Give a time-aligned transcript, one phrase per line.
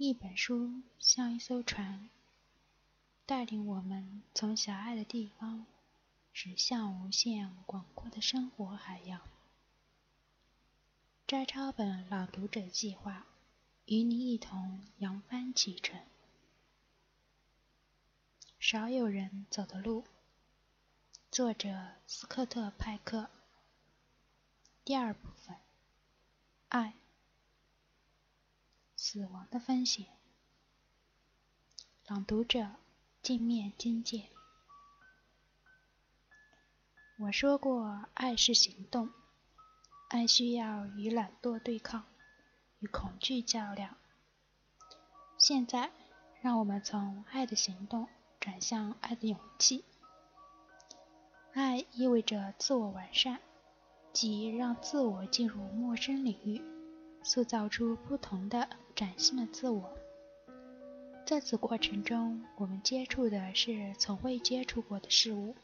[0.00, 2.08] 一本书像一艘船，
[3.26, 5.66] 带领我们从狭隘的地方
[6.32, 9.20] 驶向无限广阔的生活海洋。
[11.26, 13.26] 摘抄本朗读者计划
[13.86, 16.00] 与你一同扬帆启程。
[18.60, 20.04] 少有人走的路，
[21.28, 23.28] 作者斯科特·派克。
[24.84, 25.56] 第二部分，
[26.68, 26.94] 爱，
[29.00, 30.06] 死亡的风险。
[32.08, 32.68] 朗读者
[33.22, 34.28] 镜面金界。
[37.20, 39.08] 我说过，爱是行动，
[40.08, 42.06] 爱需要与懒惰对抗，
[42.80, 43.96] 与恐惧较量。
[45.38, 45.92] 现在，
[46.42, 48.08] 让我们从爱的行动。
[48.40, 49.84] 转向爱的勇气。
[51.52, 53.40] 爱意味着自我完善，
[54.12, 56.62] 即让自我进入陌生领域，
[57.22, 59.90] 塑造出不同的崭新的自我。
[61.26, 65.54] 在此过程中，我们接触的是从未接触过的事物，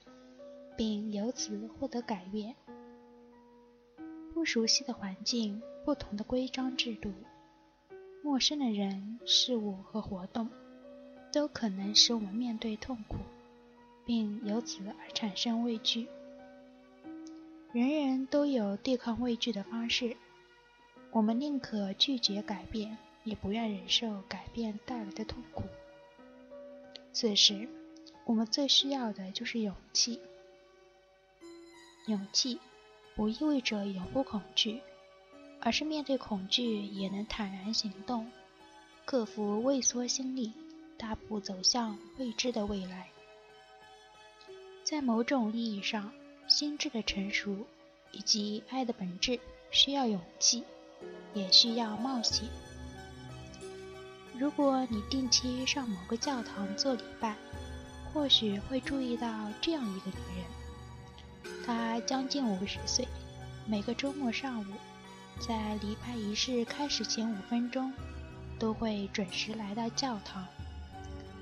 [0.77, 2.55] 并由此获得改变。
[4.33, 7.13] 不熟悉的环境、不同的规章制度、
[8.23, 10.49] 陌生的人、事物和活动。
[11.33, 13.17] 都可能使我们面对痛苦，
[14.07, 16.07] 并由此而产生畏惧。
[17.73, 20.17] 人人都有对抗畏惧的方式。
[21.15, 25.63] 我们宁可拒绝改变，也不愿忍受改变带来的痛苦。
[27.13, 27.69] 此时，
[28.25, 30.19] 我们最需要的就是勇气。
[32.09, 32.59] 勇气
[33.15, 34.81] 不意味着永不恐惧，
[35.61, 38.29] 而是面对恐惧也能坦然行动，
[39.05, 40.53] 克服畏缩心理。
[40.97, 43.09] 大步走向未知的未来，
[44.85, 46.13] 在某种意义上，
[46.47, 47.67] 心智的成熟
[48.13, 49.39] 以及爱的本质
[49.73, 50.65] 需要勇气，
[51.33, 52.49] 也需要冒险。
[54.39, 57.37] 如果你定期上某个教堂做礼拜，
[58.13, 59.29] 或许会注意到
[59.61, 63.07] 这样一个女人，她将近五十岁，
[63.67, 64.67] 每个周末上午，
[65.41, 67.93] 在礼拜仪式开始前五分钟，
[68.59, 70.45] 都会准时来到教堂。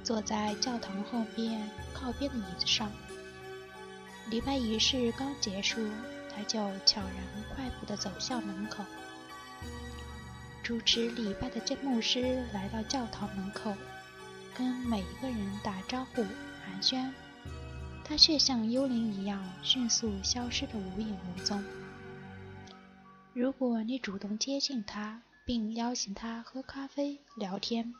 [0.04, 2.90] 坐在教堂后边靠边的椅子上，
[4.28, 5.80] 礼拜仪式刚结束，
[6.34, 8.84] 她就悄然快步地走向门口。
[10.62, 13.74] 主持礼拜的这牧师来到教堂门口，
[14.54, 16.22] 跟每一个人打招呼
[16.64, 17.10] 寒暄，
[18.04, 21.62] 他却像幽灵一样迅速消失得无影无踪。
[23.34, 27.94] 如果你主动接近他，并邀请他喝咖啡聊天，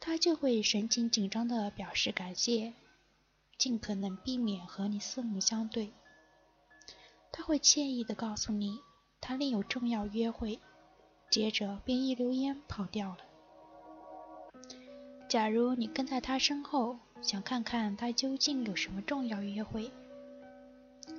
[0.00, 2.72] 他就会神情紧张地表示感谢，
[3.56, 5.92] 尽可能避免和你四目相对。
[7.30, 8.80] 他会惬意地告诉你
[9.22, 10.58] 他另有重要约会，
[11.30, 13.18] 接着便一溜烟跑掉了。
[15.28, 19.92] 假如你跟在他身后，想看看他究竟有什么重要约会，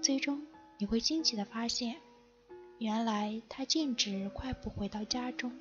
[0.02, 0.46] 最终
[0.78, 1.96] 你会惊奇的发现，
[2.78, 5.54] 原来他径直快步回到家中。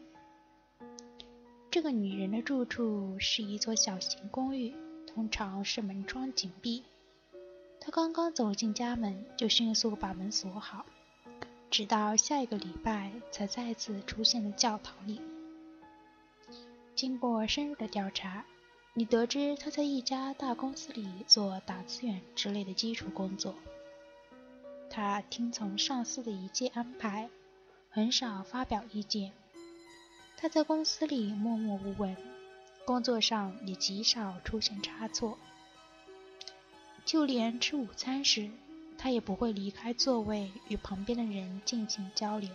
[1.71, 4.75] 这个女人的住处是一座小型公寓，
[5.07, 6.83] 通常是门窗紧闭。
[7.81, 10.85] 她刚刚走进家门，就迅速把门锁好，
[11.73, 15.23] 直到下一个礼拜才再次出现在教堂里。
[16.95, 18.45] 经过深入的调查，
[18.93, 23.55] 你得知他在一家大公司里做打字员之类的基础工作。
[24.91, 27.31] 他听从上司的一切安排，
[27.89, 29.33] 很少发表意见。
[30.37, 32.15] 他在公司里默默无闻，
[32.85, 35.39] 工作上也极少出现差错。
[37.07, 38.51] 就连吃午餐时，
[39.03, 42.49] 他也不会离开座位与旁边的人进行交流。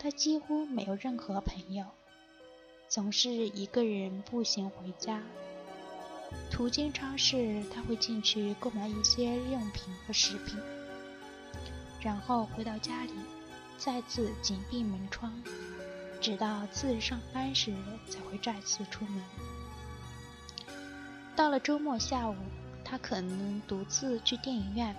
[0.00, 1.84] 他几乎没有任何朋友，
[2.88, 5.22] 总是一个人步行回家。
[6.50, 10.58] 途经超市，他会进去购买一些日用品和食品，
[12.00, 13.12] 然后回到家里，
[13.78, 15.40] 再次紧闭门窗。
[16.20, 17.72] 直到次日上班时
[18.08, 19.22] 才会再次出门。
[21.36, 22.34] 到了周末下午，
[22.90, 24.94] 他可能独自去电影院。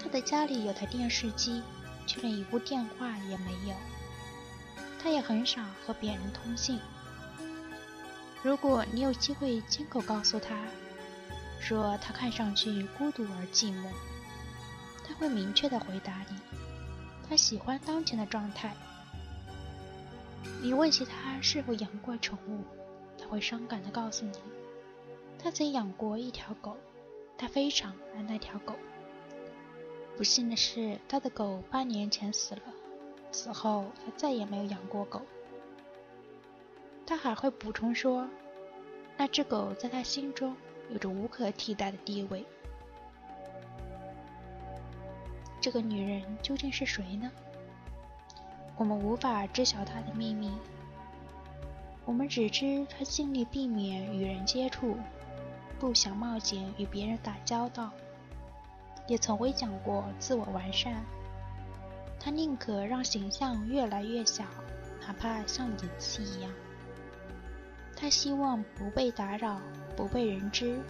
[0.00, 1.62] 他的家里有台电视机，
[2.06, 3.74] 却连一部电话也没有。
[5.02, 6.78] 他也很少和别人通信。
[8.42, 10.54] 如果你有机会亲口告诉他，
[11.60, 13.88] 说他看上去孤独而寂寞，
[15.06, 16.36] 他会明确的回答你，
[17.28, 18.76] 他喜欢当前的状态。
[20.62, 22.62] 你问起他是否养过宠物，
[23.18, 24.38] 他会伤感地告诉你，
[25.44, 26.74] 他曾养过一条狗，
[27.36, 28.72] 他非常爱那条狗。
[30.16, 32.62] 不幸的是，他的狗八年前死了，
[33.30, 35.20] 此后他再也没有养过狗。
[37.04, 38.26] 他还会补充说
[39.18, 40.56] ：“那只狗在他心中
[40.88, 42.42] 有着无可替代的地位。”
[45.60, 47.30] 这个女人究竟是谁呢？
[48.78, 50.50] 我们无法知晓她的秘密，
[52.06, 54.96] 我们只知她尽力避免与人接触，
[55.84, 57.90] 不想冒险与别人打交道，
[59.06, 61.04] 也从未讲过自我完善。
[62.18, 64.46] 他宁可让形象越来越小，
[65.06, 66.50] 哪怕像演戏一样。
[67.94, 69.60] 他希望不被打扰，
[69.94, 70.80] 不被人知，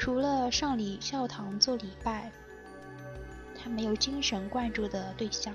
[0.00, 2.32] 除了上礼教堂做礼拜。
[3.54, 5.54] 他没有精神灌注的对象，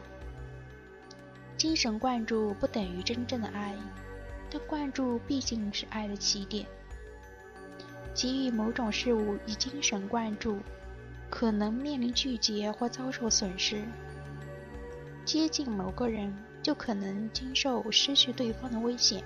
[1.58, 3.76] 精神灌注不等于真正的爱，
[4.50, 6.66] 但灌注毕竟是爱的起点。
[8.14, 10.60] 给予某种事物以精神灌注，
[11.30, 13.78] 可能面临拒绝或遭受损失；
[15.26, 19.24] 接近某个人，就可能经受失去对方的危险，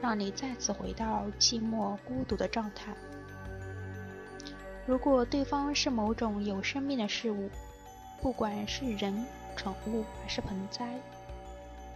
[0.00, 2.94] 让你再次回到寂寞孤独的状态。
[4.86, 7.50] 如果对方是某种有生命的事物，
[8.20, 9.24] 不管是人、
[9.56, 10.98] 宠物还是盆栽，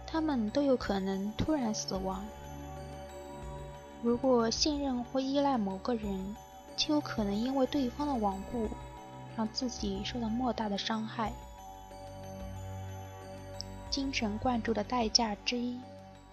[0.07, 2.23] 它们都有可能突然死亡。
[4.01, 6.35] 如果信任或依赖某个人，
[6.77, 8.69] 就有可能因为对方的顽固，
[9.35, 11.33] 让自己受到莫大的伤害。
[13.89, 15.77] 精神灌注的代价之一，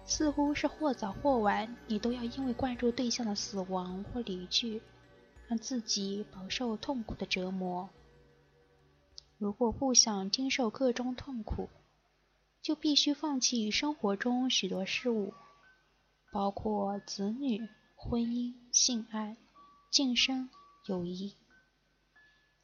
[0.05, 4.81] 似乎是或早或晚，你都要因为灌注对象的死亡或离去，
[5.47, 7.89] 让自己饱受痛苦的折磨。
[9.37, 11.67] 如果不想经受各种痛苦，
[12.61, 15.33] 就必须放弃生活中许多事物，
[16.31, 19.37] 包括子女、婚姻、性爱、
[19.91, 20.49] 晋升、
[20.85, 21.35] 友谊。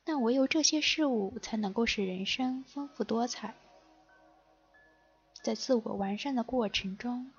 [0.04, 3.56] 但唯有这些事物才能够使人生丰富多彩。
[5.44, 7.32] 在自我完善的过程中，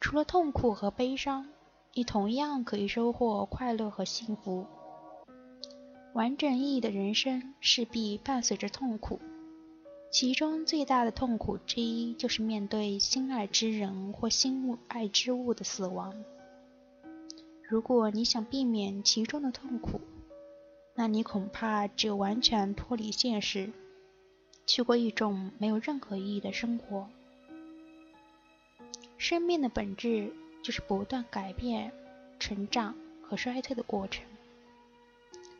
[0.00, 1.48] 除了痛苦和悲伤，
[1.94, 4.66] 你同样可以收获快乐和幸福。
[6.14, 9.20] 完整意义的人生势必伴随着痛苦，
[10.10, 16.24] 其中最大的痛苦之一就是面对心爱之人或心爱之物的死亡。
[17.62, 20.00] 如果你想避免其中的痛苦，
[20.94, 23.70] 那你恐怕只有完全脱离现实，
[24.66, 27.06] 去过一种没有任何意义的生活。
[29.18, 30.32] 生命的本质
[30.62, 31.92] 就是不断改变、
[32.38, 34.24] 成长和衰退的过程。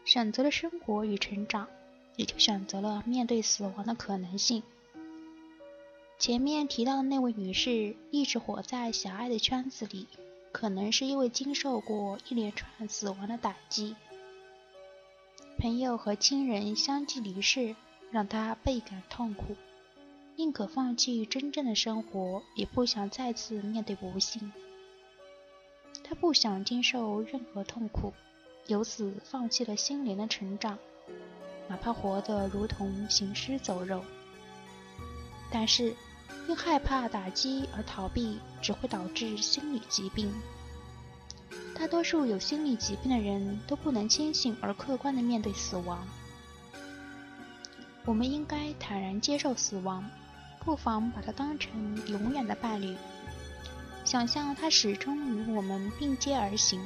[0.06, 1.69] 选择了生活与成长，
[2.19, 4.65] 也就选择了面对死亡的可能性。
[6.19, 10.09] 前面提到的那位女士一直活在狭隘的圈子里，
[10.50, 13.94] 可能是因为经受过一连串死亡的打击，
[15.59, 17.76] 朋友和亲人相继离世，
[18.11, 19.55] 让她倍感痛苦，
[20.35, 24.53] 宁可放弃真正的生活，也不想再次面对不幸。
[26.03, 28.12] 她不想经受任何痛苦。
[28.67, 30.79] 由此放弃了心灵的成长，
[31.69, 34.03] 哪怕活得如同行尸走肉。
[35.50, 35.94] 但是，
[36.49, 40.32] 因害怕打击而逃避，只会导致心理疾病。
[41.75, 46.05] 大多数有心理疾病的人都不能清醒而客观地面对死亡。
[48.05, 50.05] 我们应该坦然接受死亡，
[50.64, 51.71] 不妨把它当成
[52.09, 52.97] 永远的伴侣，
[54.05, 56.81] 想象它始终与我们并肩而行。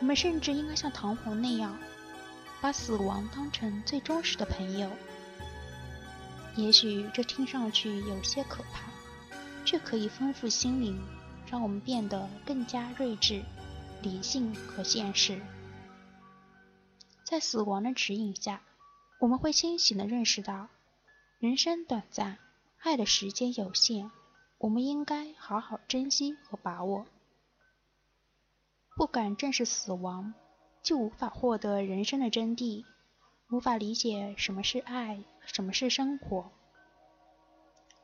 [0.00, 1.78] 我们甚至应该像唐璜那样，
[2.60, 4.90] 把死亡当成最忠实的朋友。
[6.56, 8.90] 也许这听上去有些可怕，
[9.64, 10.98] 却可以丰富心灵，
[11.50, 13.42] 让我们变得更加睿智、
[14.02, 15.40] 理性和现实。
[17.24, 18.62] 在死亡的指引下，
[19.20, 20.68] 我们会清醒地认识到，
[21.38, 22.38] 人生短暂，
[22.78, 24.10] 爱的时间有限，
[24.58, 27.06] 我们应该好好珍惜和把握。
[28.94, 30.32] 不敢正视死亡，
[30.86, 32.84] 就无法获得人生的真谛，
[33.50, 36.52] 无法理解什么是爱，什么是生活。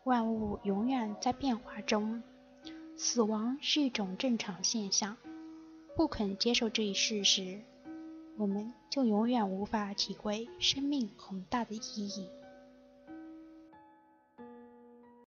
[0.02, 2.24] 万物永远在变化中，
[2.96, 5.16] 死亡是一种正常现象。
[5.94, 7.60] 不肯接受这一事实，
[8.36, 12.28] 我们就永远无法体会生命宏大的意义。